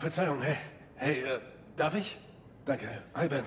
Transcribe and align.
Verzeihung, 0.00 0.40
hey, 0.42 0.54
hey, 0.94 1.24
äh, 1.24 1.40
darf 1.74 1.92
ich? 1.96 2.20
Danke. 2.64 2.86
Hi, 3.14 3.26
Ben. 3.26 3.42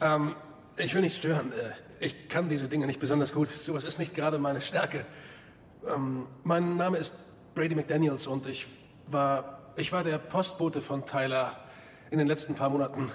Ähm, 0.00 0.34
ich 0.76 0.92
will 0.96 1.00
nicht 1.00 1.16
stören. 1.16 1.52
Äh, 1.52 1.74
ich 2.04 2.28
kann 2.28 2.48
diese 2.48 2.66
Dinge 2.66 2.88
nicht 2.88 2.98
besonders 2.98 3.32
gut. 3.32 3.46
Sowas 3.46 3.84
ist 3.84 4.00
nicht 4.00 4.12
gerade 4.12 4.40
meine 4.40 4.60
Stärke. 4.60 5.06
Ähm, 5.86 6.26
mein 6.42 6.76
Name 6.76 6.98
ist 6.98 7.14
Brady 7.54 7.76
McDaniels 7.76 8.26
und 8.26 8.48
ich 8.48 8.66
war, 9.06 9.60
ich 9.76 9.92
war 9.92 10.02
der 10.02 10.18
Postbote 10.18 10.82
von 10.82 11.06
Tyler 11.06 11.56
in 12.10 12.18
den 12.18 12.26
letzten 12.26 12.56
paar 12.56 12.70
Monaten. 12.70 13.12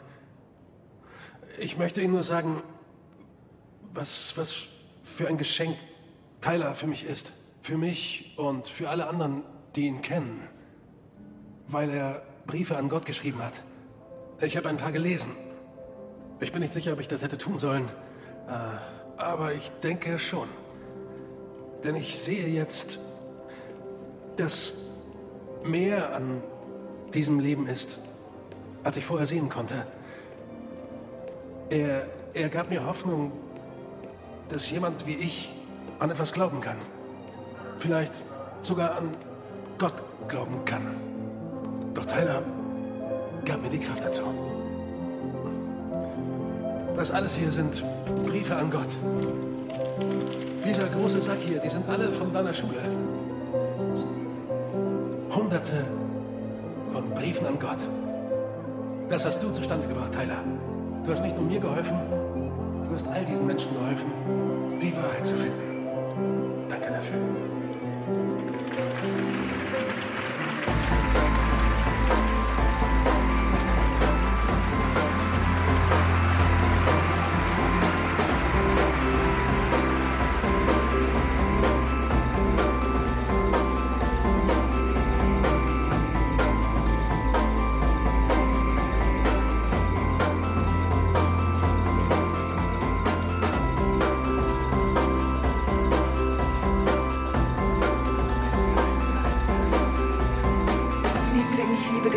Ich 1.59 1.77
möchte 1.77 1.99
Ihnen 1.99 2.13
nur 2.13 2.23
sagen, 2.23 2.63
was, 3.91 4.31
was 4.37 4.55
für 5.03 5.27
ein 5.27 5.37
Geschenk 5.37 5.75
Tyler 6.39 6.73
für 6.73 6.87
mich 6.87 7.03
ist. 7.03 7.33
Für 7.61 7.77
mich 7.77 8.33
und 8.37 8.65
für 8.65 8.89
alle 8.89 9.09
anderen, 9.09 9.43
die 9.75 9.87
ihn 9.87 10.01
kennen. 10.01 10.47
Weil 11.67 11.89
er 11.89 12.26
Briefe 12.47 12.77
an 12.77 12.89
Gott 12.89 13.05
geschrieben 13.05 13.43
hat. 13.43 13.61
Ich 14.41 14.55
habe 14.57 14.69
ein 14.69 14.77
paar 14.77 14.91
gelesen. 14.91 15.31
Ich 16.39 16.51
bin 16.51 16.61
nicht 16.61 16.73
sicher, 16.73 16.93
ob 16.93 16.99
ich 16.99 17.07
das 17.07 17.21
hätte 17.21 17.37
tun 17.37 17.59
sollen. 17.59 17.85
Äh, 18.47 19.21
aber 19.21 19.53
ich 19.53 19.69
denke 19.83 20.17
schon. 20.17 20.47
Denn 21.83 21.95
ich 21.95 22.17
sehe 22.17 22.47
jetzt, 22.47 22.99
dass 24.37 24.73
mehr 25.63 26.15
an 26.15 26.41
diesem 27.13 27.39
Leben 27.39 27.67
ist, 27.67 27.99
als 28.83 28.97
ich 28.97 29.05
vorher 29.05 29.27
sehen 29.27 29.49
konnte. 29.49 29.85
Er, 31.69 32.07
er 32.33 32.49
gab 32.49 32.69
mir 32.69 32.85
Hoffnung, 32.85 33.31
dass 34.49 34.69
jemand 34.69 35.05
wie 35.05 35.15
ich 35.15 35.53
an 35.99 36.11
etwas 36.11 36.31
glauben 36.31 36.61
kann. 36.61 36.77
Vielleicht 37.77 38.23
sogar 38.61 38.95
an 38.95 39.09
Gott 39.77 39.95
glauben 40.27 40.63
kann. 40.65 41.16
Doch 41.97 42.05
Tyler 42.05 42.43
gab 43.43 43.59
mir 43.59 43.69
die 43.69 43.79
Kraft 43.79 44.05
dazu. 44.05 44.21
Das 46.95 47.09
alles 47.09 47.33
hier 47.33 47.49
sind 47.49 47.83
Briefe 48.23 48.55
an 48.55 48.69
Gott. 48.69 48.95
Dieser 50.63 50.89
große 50.89 51.19
Sack 51.19 51.39
hier, 51.39 51.57
die 51.57 51.69
sind 51.69 51.89
alle 51.89 52.13
von 52.13 52.31
deiner 52.31 52.53
Schule. 52.53 52.83
Hunderte 55.31 55.85
von 56.91 57.09
Briefen 57.15 57.47
an 57.47 57.57
Gott. 57.57 57.87
Das 59.09 59.25
hast 59.25 59.41
du 59.41 59.49
zustande 59.49 59.87
gebracht, 59.87 60.11
Tyler. 60.11 60.43
Du 61.03 61.11
hast 61.11 61.23
nicht 61.23 61.35
nur 61.35 61.47
mir 61.47 61.59
geholfen, 61.59 61.97
du 62.87 62.93
hast 62.93 63.07
all 63.07 63.25
diesen 63.25 63.47
Menschen 63.47 63.73
geholfen, 63.73 64.11
die 64.79 64.95
Wahrheit 64.95 65.25
zu 65.25 65.33
finden. 65.33 66.67
Danke 66.69 66.91
dafür. 66.91 67.56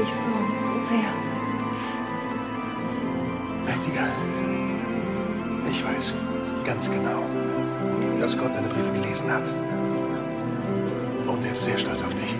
Dich 0.01 0.09
so, 0.09 0.57
so 0.57 0.79
sehr. 0.89 1.11
Mächtiger, 3.67 4.09
ich 5.71 5.85
weiß 5.85 6.15
ganz 6.65 6.91
genau, 6.91 7.23
dass 8.19 8.37
Gott 8.37 8.55
deine 8.55 8.69
Briefe 8.69 8.91
gelesen 8.93 9.31
hat. 9.31 9.53
Und 11.27 11.45
er 11.45 11.53
ist 11.53 11.65
sehr 11.65 11.77
stolz 11.77 12.03
auf 12.03 12.15
dich. 12.15 12.35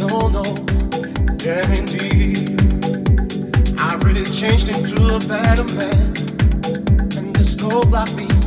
no, 0.00 0.28
no, 0.28 0.42
yeah, 1.44 1.66
indeed. 1.72 2.60
I 3.78 3.94
really 4.04 4.24
changed 4.24 4.68
into 4.68 5.14
a 5.14 5.18
better 5.28 5.64
man, 5.74 6.12
and 7.16 7.34
this 7.34 7.54
cold 7.54 7.90
block 7.90 8.08
beat. 8.16 8.39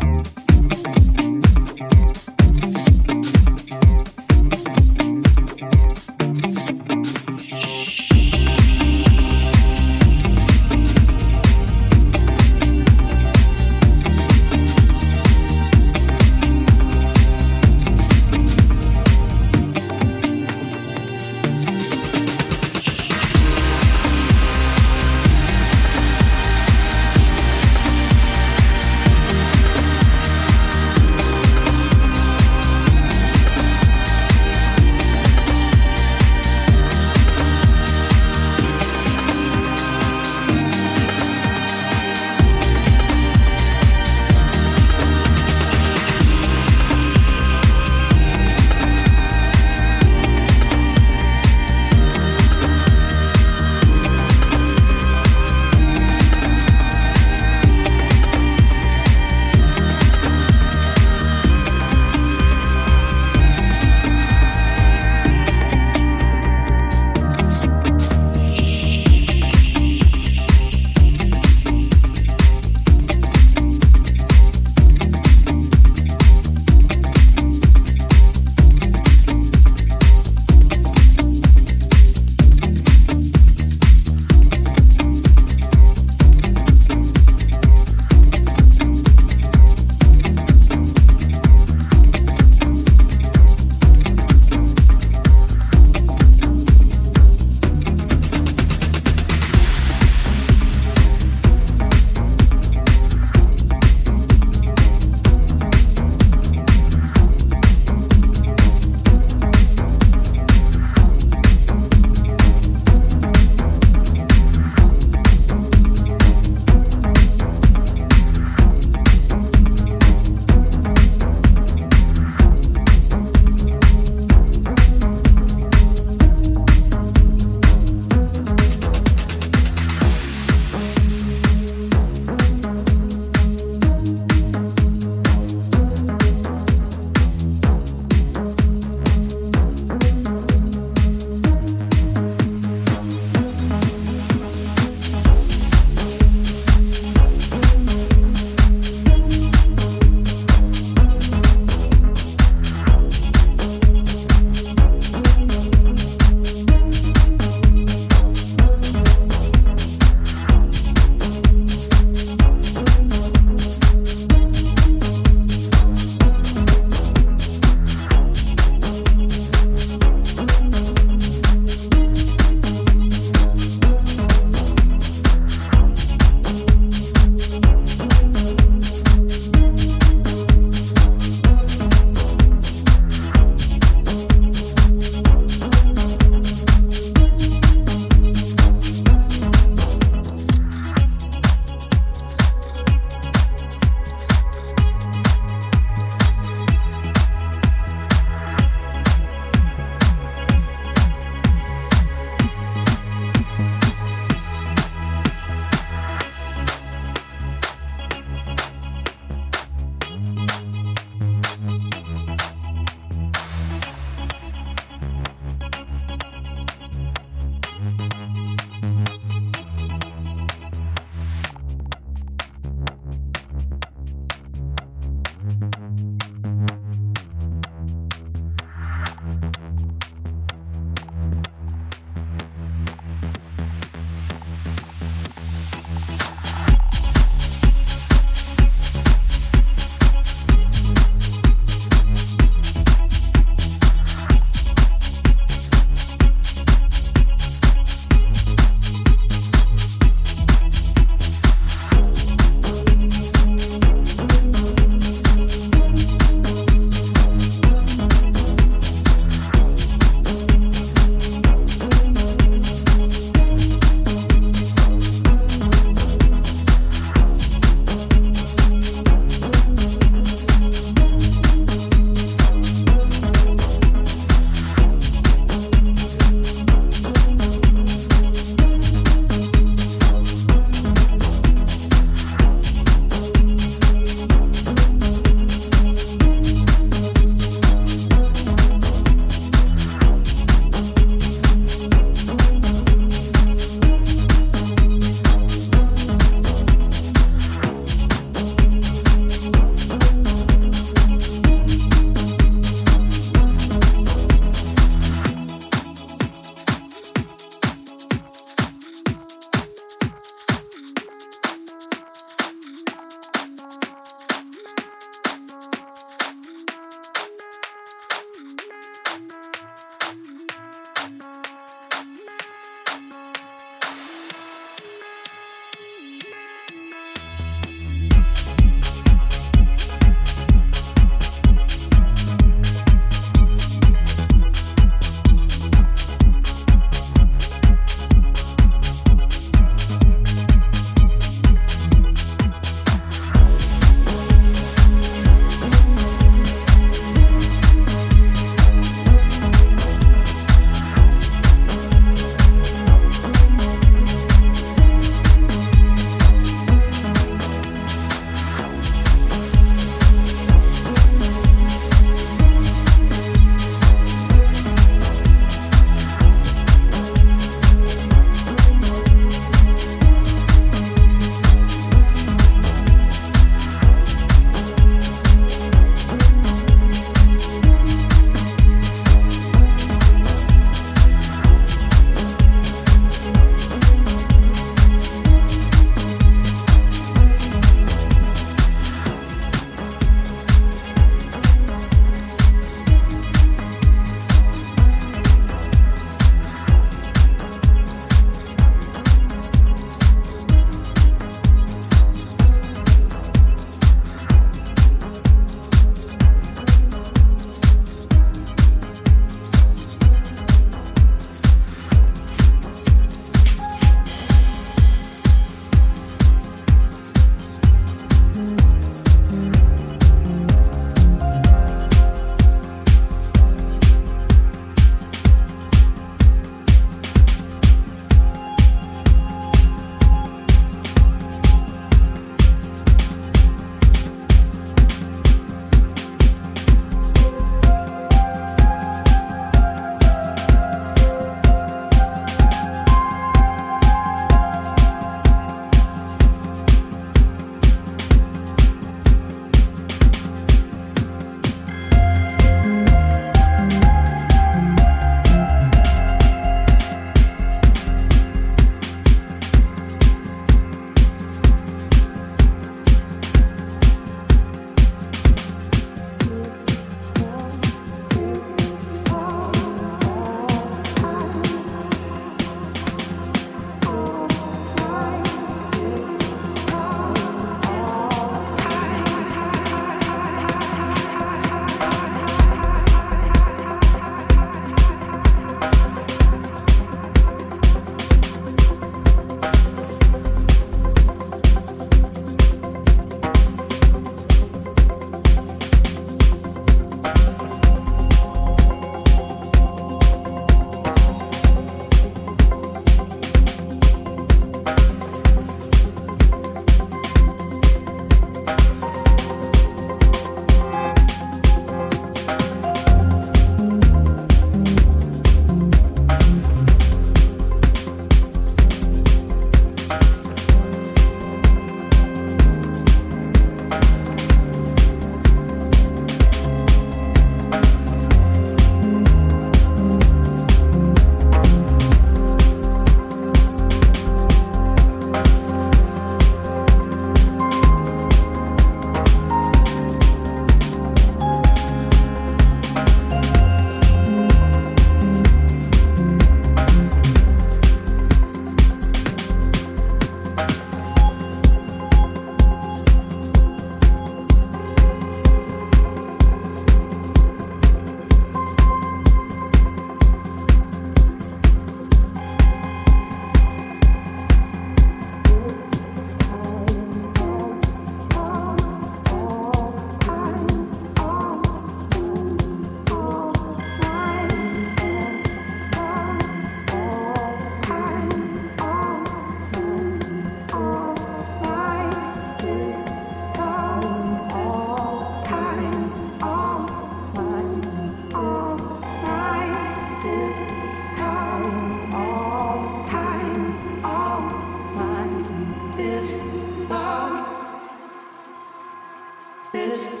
this. 599.51 600.00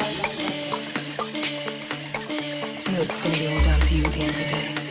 I 0.00 0.02
know 2.90 3.02
it's 3.02 3.18
gonna 3.18 3.36
be 3.38 3.48
all 3.48 3.60
down 3.62 3.80
to 3.80 3.94
you 3.94 4.04
at 4.04 4.12
the 4.14 4.20
end 4.20 4.30
of 4.30 4.36
the 4.38 4.44
day. 4.44 4.89